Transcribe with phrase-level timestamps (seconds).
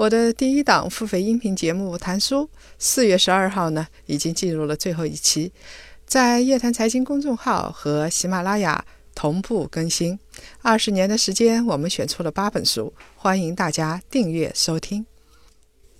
[0.00, 2.44] 我的第一档付费音频节目《谈书》，
[2.78, 5.52] 四月十二号呢，已经进入了最后一期，
[6.06, 8.82] 在叶檀财经公众号和喜马拉雅
[9.14, 10.18] 同步更新。
[10.62, 15.04] 二十年的时间，我们选出了八本书，欢迎大家订阅收听。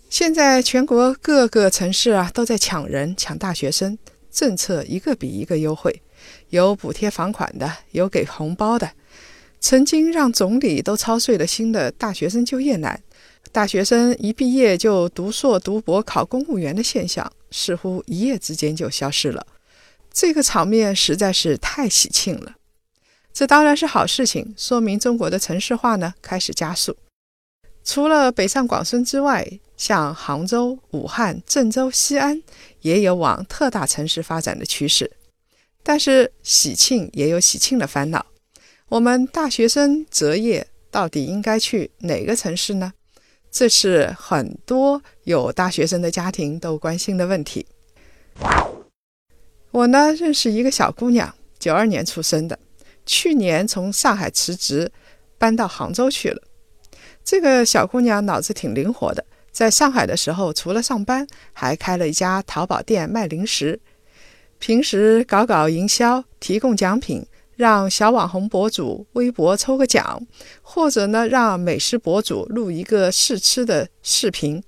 [0.08, 3.98] 现在全国各个城市啊，都在抢人、抢大学生，
[4.30, 6.00] 政策一个比一个优惠。
[6.48, 8.92] 有补贴房款的，有给红包的。
[9.62, 13.02] 曾经让总理都操碎了心的大学生就业难，
[13.52, 19.44] 大学生一毕业就读硕读博考公务员的现象，似乎一夜之间就消失了。
[20.12, 22.54] 这个场面实在是太喜庆了。
[23.32, 26.96] 这当然是好事情，说明中国的城市化呢开始加速。
[27.82, 32.40] 除了北上广深之外，像杭州、武汉、郑州、西安，
[32.82, 35.10] 也有往特大城市发展的趋势。
[35.82, 38.26] 但是喜庆也有喜庆的烦恼。
[38.88, 42.92] 我们大学生择业到底应该去哪个城市呢？
[43.50, 47.66] 这是很多有大学生的家庭都关心的问题。
[49.72, 52.58] 我呢认识一个小姑娘，九二年出生的，
[53.04, 54.90] 去年从上海辞职，
[55.38, 56.42] 搬到杭州去了。
[57.24, 63.80] 这个小姑娘脑子挺灵活的，在上海的时候，除了上班，还开了一家淘宝店卖零食。
[64.58, 67.24] 平时搞搞营销，提供奖品，
[67.60, 70.26] 让小网红博主微博抽个奖，
[70.62, 74.62] 或者呢让美食博主录一个试吃的视频，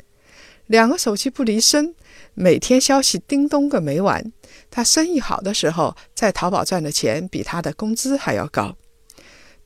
[0.67, 1.95] 两个手机不离身，
[2.35, 4.31] 每天消息叮咚个没完。
[4.71, 8.77] 他生意好的时候，在淘宝赚的钱比他的工资还要高，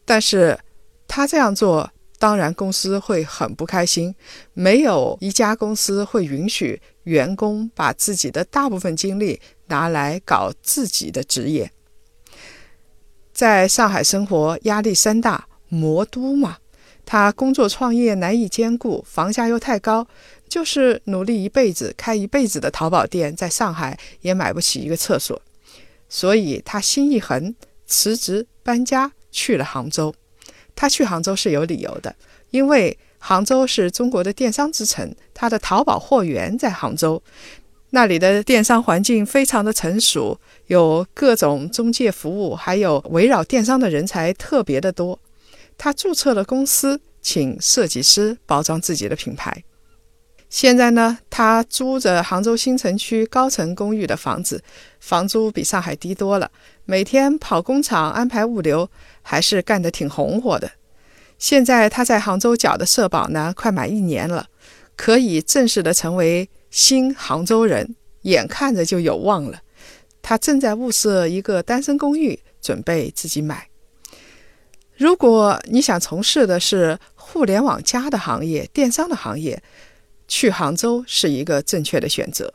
[0.04, 0.56] 但是
[1.08, 1.90] 他这样做。
[2.18, 4.14] 当然，公司会很不开心。
[4.54, 11.70] 没有一家公司会允许员工把自己的大部分精力拿来搞自己的职业。
[13.36, 16.56] 在上海生活压力山大，魔都嘛，
[17.04, 20.06] 他工作创业难以兼顾，房价又太高，
[20.48, 25.38] 就是努力一辈子开一辈子的淘宝店，在上海也买不起一个厕所。
[26.08, 27.54] 所以他心一横，
[27.86, 30.14] 辞职搬家去了杭州。
[30.74, 32.16] 他去杭州是有理由的，
[32.48, 37.22] 因为杭州是中国的电商之城，他的淘宝货源在杭州，
[37.96, 45.18] 那里的电商环境非常的成熟，有各种中介服务，还有围绕电商的人才特别的多。
[45.78, 49.64] 他注册了公司，请设计师包装自己的品牌。
[50.50, 54.62] 现在呢，他租着杭州新城区高层公寓的房子，
[55.00, 56.50] 房租比上海低多了。
[56.84, 58.90] 每天跑工厂安排物流，
[59.22, 60.70] 还是干得挺红火的。
[61.38, 64.48] 现在他在杭州缴的社保呢，快满一年了，
[64.94, 69.62] 可以正式的成为新杭州人，眼看着就有望了。
[70.20, 73.70] 他正在物色一个单身公寓，准备自己买。
[74.94, 79.62] 如果你想从事的是互联网加的行业、电商的行业，
[80.28, 82.52] 去杭州是一个正确的选择。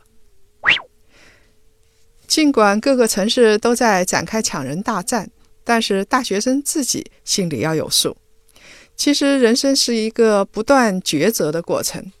[2.28, 5.28] 尽管各个城市都在展开抢人大战，
[5.64, 8.16] 但是大学生自己心里要有数。
[8.94, 12.12] 其实人生是一个不断抉择的过程。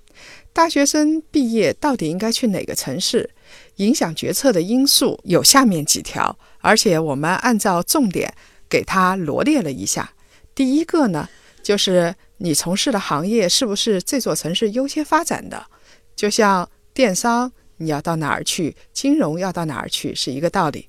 [0.52, 3.30] 大学生毕业到底应该去哪个城市？
[3.76, 8.34] 影响决策的因素有下面几条，而且我们按照重点
[8.68, 10.12] 给他罗列了一下。
[10.54, 11.26] 第一个呢，
[11.62, 15.66] 就是你从事的行业是不是这座城市优先发展的？
[16.14, 18.76] 就像电商，你要到哪儿去？
[18.92, 20.14] 金融要到哪儿去？
[20.14, 20.88] 是一个道理。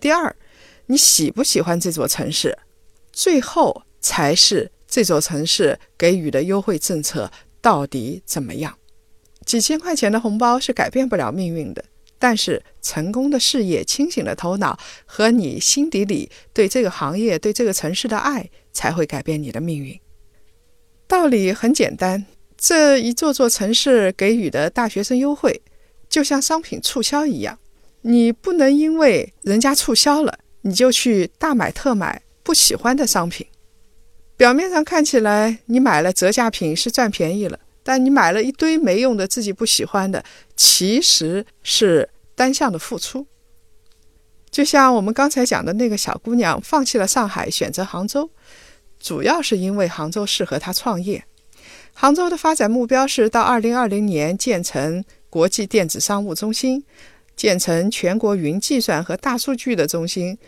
[0.00, 0.34] 第二，
[0.86, 2.58] 你喜不喜欢这座城市？
[3.12, 8.76] 最后才是这座城市给予的优惠政策到底怎么样？
[9.44, 11.84] 几千块钱的红包是改变不了命运的，
[12.18, 18.50] 但是成功的事业、清醒的头脑和你心底里对这个行业、对这个城市的爱。
[18.74, 19.98] 才会改变你的命运。
[21.06, 22.26] 道理很简单，
[22.58, 25.62] 这一座座城市给予的大学生优惠，
[26.08, 27.56] 就像商品促销一样，
[28.02, 33.46] 你不能因为人家促销了，你就去大买特买不喜欢的商品。
[34.36, 40.24] 表面上看起来你买了折价品是赚便宜了，但你买了一堆没用的自己不喜欢的，
[40.56, 43.24] 其实是单向的付出。
[44.50, 48.30] 就像我们刚才讲的那个小姑娘，放弃了上海，选择杭州。
[48.98, 51.24] 主要是因为杭州适合她创业。
[51.92, 56.82] 杭州的发展目标是到二零二零年建成国际电子商务中心，
[57.36, 60.38] 建成全国云计算和大数据的中心、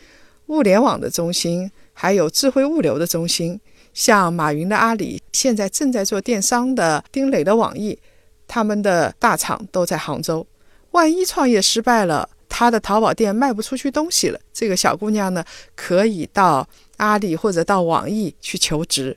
[0.47, 3.61] 物联网的中心，还有智慧物流的中心。
[3.97, 7.99] 像马云的阿里，现在正在做电商的丁磊的网易，
[8.47, 10.47] 他们的大厂都在杭州。
[10.91, 15.43] 万一创业失败了，他的淘宝店卖不出去东西了，这个小姑娘呢，
[15.75, 19.17] 可以到阿里或者到网易去求职。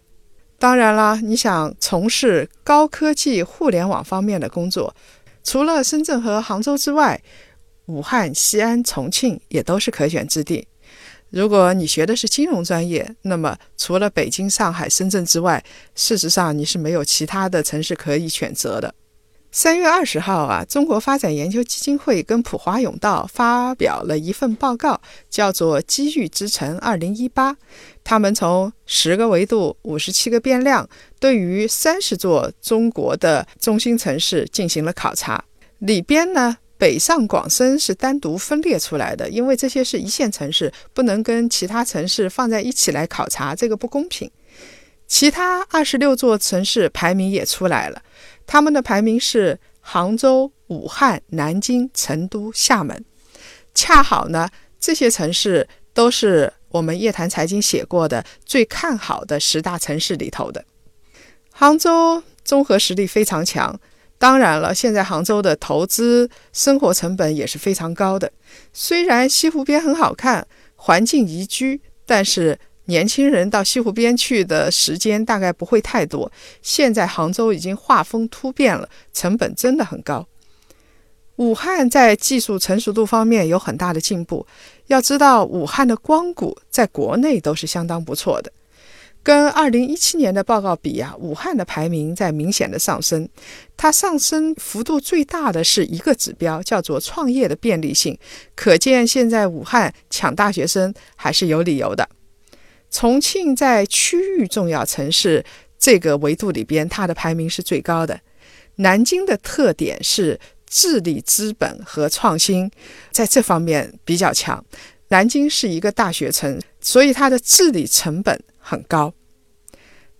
[0.58, 4.96] 当然了，你想从事高科技互联网方面的工作，
[5.44, 7.22] 除了深圳和杭州之外，
[7.88, 10.66] 武汉、西安、重庆也都是可选之地。
[11.30, 15.64] 如果你学的是金融专业，那么除了北京、上海、深圳之外，
[15.96, 18.94] 事实上你是没有其他的城市可以选择的。
[19.52, 27.54] 三月二十号啊，中国发展研究基金会跟普华永道发表了一份报告，叫做《机遇之城二零一八》。
[28.04, 30.88] 他们从十个维度、五十七个变量，
[31.20, 35.44] 对于三十座中国的中心城市进行了考察。
[35.80, 44.32] 里边呢，北上广深是单独分裂出来的，因为这些是一线城市，不能跟其他城市放在一起来考察，这个不公平。
[45.06, 48.02] 其他二十六座城市排名也出来了。
[48.48, 53.04] 他们的排名是杭州、武汉、南京、成都、厦门，
[53.76, 54.50] 恰好呢，
[54.80, 60.64] 这些城市都是我们夜谈财经写过的最看好的十大城市里头的。
[61.52, 63.78] 杭州综合实力非常强，
[64.20, 68.32] 当然了，现在杭州的投资生活成本也是非常高的。
[68.72, 70.46] 虽然西湖边很好看，
[70.76, 72.60] 环境宜居，但是。
[72.86, 76.32] 年轻人到西湖边去的时间大概不会太多。
[76.64, 80.28] 现在杭州已经画风突变了，成本真的很高。
[81.36, 84.44] 武汉在技术成熟度方面有很大的进步。
[84.88, 88.52] 要知道，武汉的光谷在国内都是相当不错的。
[89.22, 93.28] 跟二零一七年的报告比啊，武汉的排名在明显的上升。
[93.76, 98.18] 它上升幅度最大的是一个指标，叫做创业的便利性。
[98.56, 102.08] 可见现在武汉抢大学生还是有理由的。
[102.90, 105.46] 重庆在区域重要城市
[105.78, 108.20] 这个维度里边，它的排名是最高的。
[108.78, 112.72] 南京的特点是治理资本和创新，
[113.12, 114.64] 在这方面比较强。
[115.10, 119.14] 南京是一个大学城，所以它的治理成本很高。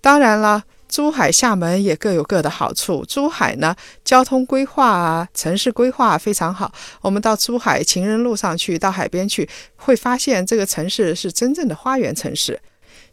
[0.02, 3.04] 当然了，珠海、厦门也各有各的好处。
[3.06, 6.74] 珠海呢，交通规划啊，城市规划非常好。
[7.02, 12.60] 我们到珠海情人路上去，到海边去，会发现这个城市是真正的花园城市。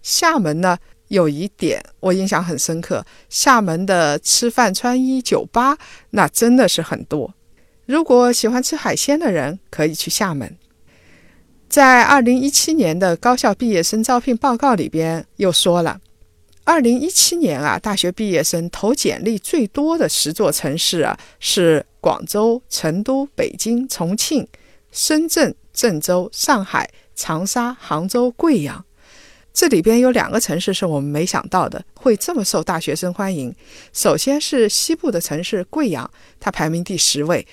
[0.01, 0.79] 厦门呢，
[1.09, 5.77] 有一点我印象很深刻，厦门的吃饭、穿衣、酒吧，
[6.11, 7.35] 那真的是很多。
[7.85, 10.57] 如果喜欢吃海鲜的人，可以去厦门。
[11.69, 16.01] 在二零一七年的高校毕业生招聘报告里边，又说了。
[16.65, 24.49] 二零一七年啊，大学毕业生投简历最多的十座城市啊，是广州、成都、北京、重庆、
[24.91, 28.85] 深圳、郑州、上海、长沙、杭州、贵阳。
[29.53, 33.55] 这里边有两个城市是我们没想到的，会这么受大学生欢迎。
[33.93, 36.11] 首先是西部的城市贵阳，
[36.41, 37.47] 它排名第十位。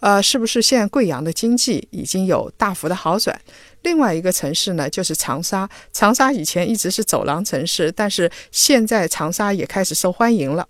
[0.00, 3.38] 呃，是不是现在贵阳的经济已经有大幅的好转？
[3.82, 5.68] 另外一个城市呢，就是长沙。
[5.92, 10.66] 长沙以前一直是走廊城市，但是现在长沙也开始受欢迎了。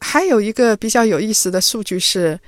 [0.00, 2.38] 还有一个比较有意思的数据是，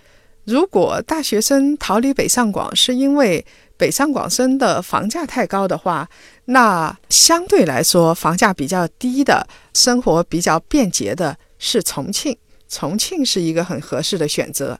[0.44, 3.44] 如果大学生逃离北上广是因为
[3.76, 6.08] 北上广深的房价太高的话，
[6.46, 12.36] 那相对来说房价比较低的、生活比较便捷的是重庆。
[12.68, 14.78] 重庆是一个很合适的选择。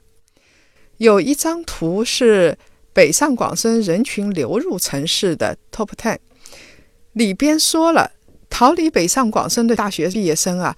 [0.99, 2.57] 有一张图是
[2.91, 6.17] 北上广深人群流入城市的 Top Ten，
[7.13, 8.11] 里边说了，
[8.49, 10.75] 逃离北上广深的大学毕业生啊，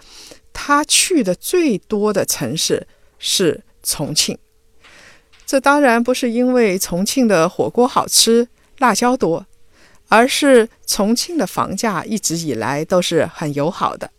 [0.53, 2.85] 他去的最多的城市
[3.17, 4.37] 是重庆。
[5.43, 8.47] 这当然不是因为重庆的火锅好吃、
[8.77, 9.43] 辣椒多，
[10.07, 14.11] 而是重庆的房价一直以来都是很友好的，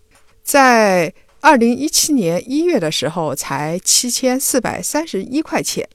[0.42, 1.14] 在。
[1.42, 5.86] 二零一七年一月的时候，才七千四百三十一块钱，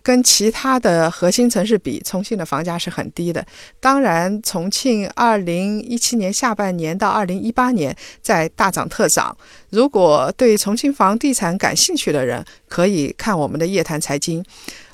[0.00, 3.44] 跟其他的核心城市比，重庆的房价是很低的。
[3.80, 9.36] 当然，重庆二零一七年下半年到二零一八年在大涨特涨。
[9.70, 14.44] 如果对重庆房地产感兴趣的人，可以看我们的夜谈财经。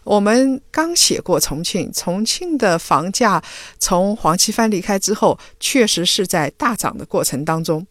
[0.04, 3.42] 我们刚写过重庆，重庆的房价
[3.78, 7.86] 从黄奇帆离开之后，确实是在大涨的过程当中。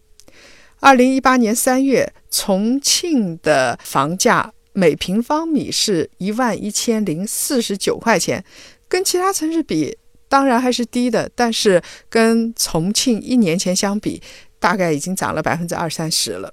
[0.82, 8.44] 二零一八年三月，重庆的房价每平方米是一万一千零四十九块钱，
[8.88, 9.96] 跟其他城市比，
[10.28, 14.24] 当然还是低的，但是跟重庆一年前相比，
[14.60, 16.52] 大概已经涨了百分之二三十了。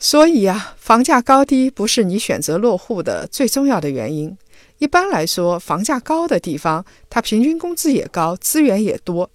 [0.00, 4.36] 所以啊，房价高低不是你选择落户的最重要的原因。
[4.78, 9.30] 一般来说，房价高的地方，它平均工资也高，资源也多，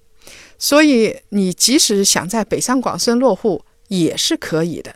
[0.57, 4.95] 所以你即使想在北上广深落户也是可以的。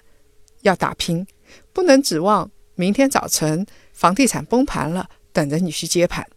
[0.62, 1.26] 要打拼，
[1.74, 6.28] 不能指望明天早晨房地产崩盘了，等着你去接盘。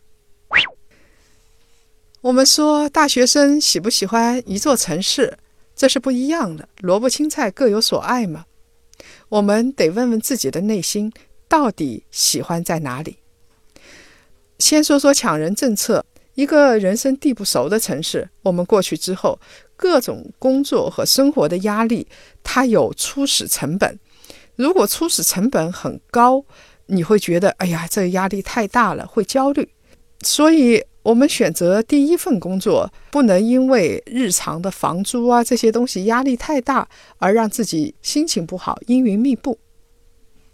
[2.21, 5.37] 我们说大学生喜不喜欢一座城市，
[5.77, 8.47] 这是不一样的，萝卜青菜各有所爱嘛。
[9.29, 11.13] 我们得问问自己的内心，
[11.49, 13.19] 到底喜欢在哪里。
[14.59, 16.07] 先说说抢人政策。
[16.35, 19.39] 一个人生地不熟的城市，我们过去之后，
[19.77, 22.07] 各种工作和生活的压力，
[22.43, 23.99] 它有初始成本。
[24.57, 26.45] 如果初始成本很高，
[26.87, 29.69] 你会觉得，哎呀，这个压力太大了，会焦虑。
[30.23, 36.89] 所以，我们选择第一份工作，不能因为日常的房租啊这些东西压力太大，
[37.19, 39.59] 而让自己心情不好，阴云密布。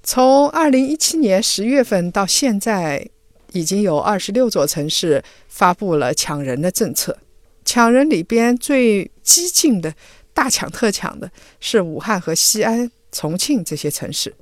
[0.03, 3.09] 从二零一七年十月份到现在。
[3.53, 7.17] 已经有二十六座城市发布了抢人的政策，
[7.65, 9.95] 抢人里边最激进的、
[10.33, 11.31] 大抢特抢的
[11.61, 14.35] 是武汉和西安、重庆这些城市。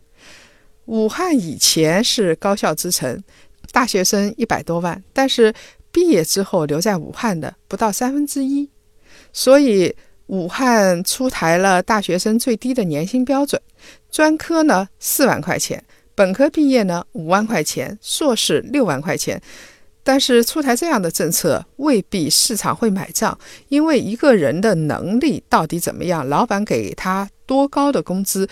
[0.86, 3.22] 武汉以前是高校之城，
[3.72, 5.52] 大学生一百多万，但是
[5.92, 8.70] 毕业之后留在武汉的不到三分之一，
[9.32, 9.94] 所以
[10.26, 13.60] 武汉出台了大学生最低的年薪标准，
[14.10, 15.82] 专科呢四万块钱。
[16.18, 19.40] 本科毕业呢，五万块钱；硕士六万块钱。
[20.02, 28.48] 但是出台这样的政策，未必市场会买账，因为一个人的能力到底怎么样，老板给他多高的工资，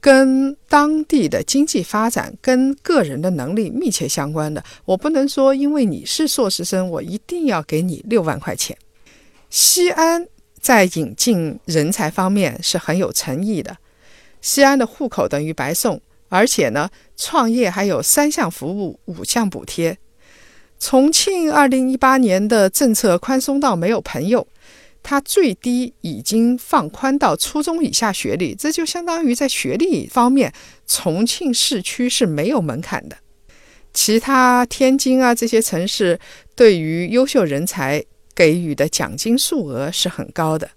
[0.00, 4.64] 跟当地的经济发展、跟个人的能力密切相关的。
[4.86, 8.74] 我不能说，因为你是硕士生，我一定要给你六万块钱。
[9.50, 10.26] 西安
[10.58, 13.76] 在引进人才方面是很有诚意的，
[14.40, 16.00] 西安的户口等于白送。
[16.32, 19.98] 而且呢，创业还有三项服务、五项补贴。
[20.78, 24.48] 重庆二零一八年的政策宽松到没有朋友，
[25.02, 30.50] 它最低已经放宽到初中以下学历，这就相当于在学历方面，
[30.86, 33.18] 重庆市区是没有门槛的。
[33.92, 36.18] 其他天津啊这些城市
[36.56, 38.02] 对于优秀人才
[38.34, 40.70] 给予的奖金数额是很高的。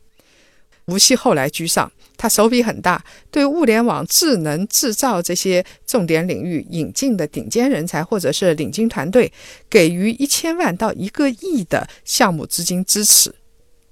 [0.87, 1.89] 无锡后来居上。
[2.17, 9.31] 他手笔很大，对物联网、智能制造这些重点领域引进的顶尖人才或者是领军团队，
[9.69, 13.33] 给予一千万到一个亿的项目资金支持。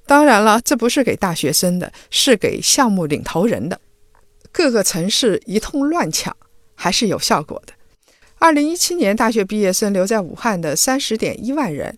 [0.06, 3.80] 当然了，这不是给大学生的，是给项目领头人的。
[4.52, 6.36] 各个城市一通乱抢，
[6.76, 7.74] 还是有效果的。
[8.38, 11.98] 二零一七年大学毕业生留在武汉的三十点一万人。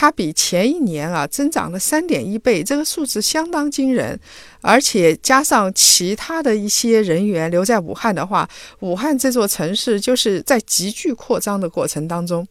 [0.00, 4.16] 它比前一年啊增长了三点一倍，这个数字相当惊人，
[4.60, 12.46] 而且加上其他的一些人员留在武汉的话，武汉这座城市就是在急剧扩张的过程当中。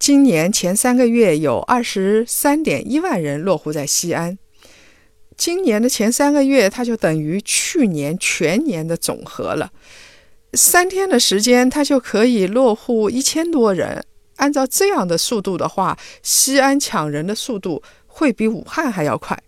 [0.00, 4.36] 今年前三个月有二十三点一万人落户在西安，
[5.36, 9.70] 今年的前三个月它就等于去年全年的总和了，
[10.54, 14.04] 三天的时间它就可以落户一千多人。
[14.36, 19.38] 按照这样的速度的话，西安抢人的速度会比武汉还要快。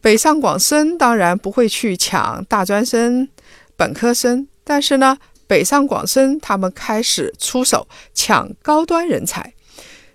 [0.00, 3.28] 北上广深当然不会去抢大专生、
[3.76, 5.16] 本科生，但是呢，
[5.46, 9.54] 北上广深他们开始出手抢高端人才，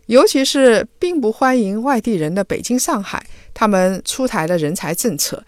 [0.08, 5.42] 尤其是并不欢迎外地人的北京、上海，他们出台的人才政策，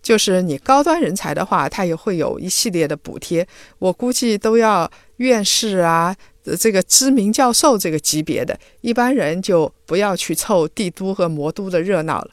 [0.00, 3.44] 就是你高端人才的话，它也会有一系列的补贴，
[3.80, 6.14] 我估计都要院士啊。
[6.58, 12.30] 这个知名教授这个级别的一般人就不要去凑帝都和魔都的热闹了。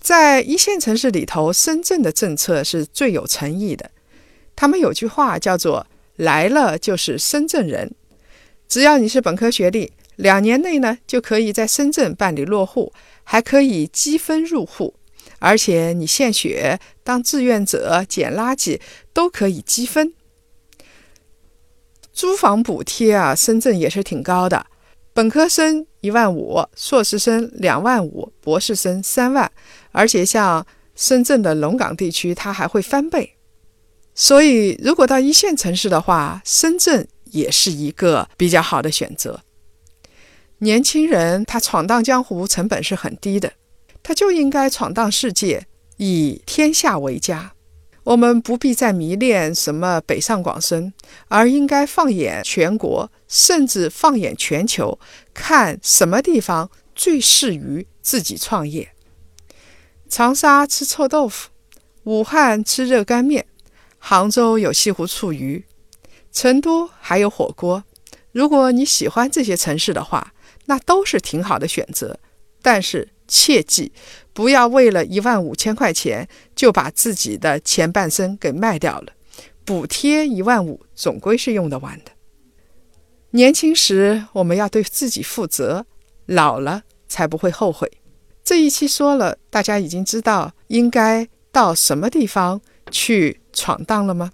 [0.00, 3.90] 在一线城市里头，深圳的政策是最有诚意的。
[4.54, 7.94] 他们有句话叫做“来了就是深圳人”，
[8.68, 12.92] 只要你是本科学历，两年内呢就可以在深圳办理落户，
[13.24, 14.94] 还可以积分入户，
[15.40, 18.80] 而且你献血、当志愿者、捡垃圾
[19.12, 20.12] 都可以积分。
[22.16, 24.64] 租房补贴啊，深圳也是挺高的，
[25.12, 29.52] 本科生一万五，硕士生两万五，博士生三万，
[29.92, 33.34] 而且像深圳的龙岗地区，它还会翻倍。
[34.14, 39.42] 所以，如果到一线城市的话，深圳也是一个比较好的选择。
[40.60, 43.52] 年轻人他闯荡江湖成本是很低的，
[44.02, 45.66] 他就应该闯荡世界，
[45.98, 47.52] 以天下为家。
[48.06, 50.92] 我们不必再迷恋什么北上广深，
[51.26, 54.96] 而应该放眼全国，甚至放眼全球，
[55.34, 58.92] 看什么地方最适于自己创业。
[60.08, 61.50] 长沙吃臭豆腐，
[62.04, 63.44] 武汉吃热干面，
[63.98, 65.64] 杭州有西湖醋鱼，
[66.30, 67.82] 成都还有火锅。
[68.30, 70.32] 如果你喜欢这些城市的话，
[70.66, 72.20] 那都是挺好的选择。
[72.62, 73.92] 但是切记，
[74.32, 79.12] 不要为了一万五千块钱就把自己的前半生给卖掉了。
[79.64, 82.12] 补贴一万五，总归是用得完的。
[83.30, 85.86] 年轻时我们要对自己负责，
[86.26, 87.90] 老了才不会后悔。
[88.44, 94.30] 这一期说了，大家已经知道应该到什么地方去闯荡了吗？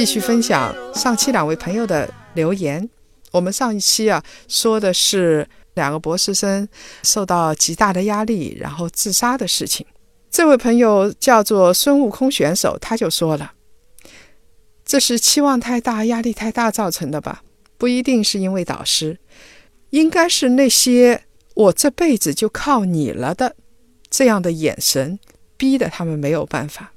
[0.00, 2.88] 继续分享上期两位朋友的留言。
[3.32, 6.66] 我们上一期啊说的是两个博士生
[7.02, 9.84] 受到极大的压力，然后自杀的事情。
[10.30, 13.52] 这位朋友叫做孙悟空选手，他就说了
[14.86, 17.42] ：“这是期望太大、压力太大造成的吧？
[17.76, 19.18] 不一定是因为导师，
[19.90, 23.54] 应该是那些‘我这辈子就靠你了’的
[24.08, 25.18] 这样的眼神，
[25.58, 26.94] 逼得他们没有办法。”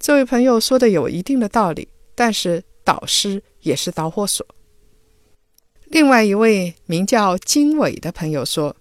[0.00, 1.88] 这位朋友说的有一定的道理。
[2.20, 4.46] 但是导师也是导火索。
[5.84, 8.76] 另外一位名叫金伟的朋友说：“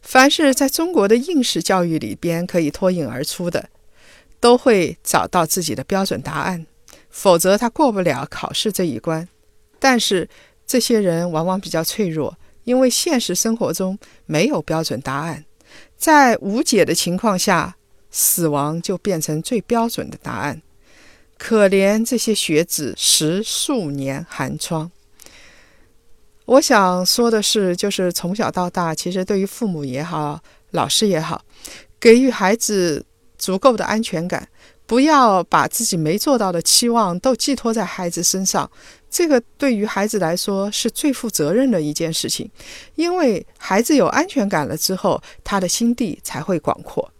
[0.00, 3.68] 凡是在中国的应试教育里边可以脱颖而出的，
[4.38, 6.64] 都会找到自己的标准答案，
[7.10, 9.28] 否则他过不了考试这一关。
[9.80, 10.28] 但是
[10.64, 15.44] 这些人往往比较脆弱，因为现实生活中没有标准答案，
[15.96, 17.76] 在无解的情况下，
[18.12, 20.62] 死亡就变成最标准的答案。”
[21.38, 24.90] 可怜这些学子十数年寒窗。
[26.44, 30.42] 我想说的是，就是从小到大，其实对于父母也好，
[30.72, 31.42] 老师也好，
[32.00, 33.04] 给予孩子
[33.38, 34.48] 足够的安全感，
[34.86, 38.70] 不要把自己没做到的期望都寄托在孩子身上。
[39.10, 42.50] 这个对于孩子来说是最负责任的一件事情，
[42.94, 47.10] 因为孩子有安全感了之后，他的心地才会广阔。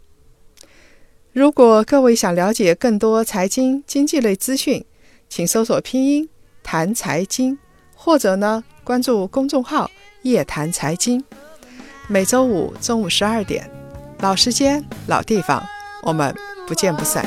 [1.38, 4.84] 如果各位想了解更多财经经济类资讯，
[5.28, 6.28] 请搜索拼音
[6.64, 7.56] 谈财经，
[7.94, 9.88] 或者呢关注公众号
[10.22, 11.22] 夜谈财经。
[12.08, 13.70] 每周五中午十二点，
[14.18, 15.64] 老时间老地方，
[16.02, 16.34] 我们
[16.66, 17.24] 不见不散。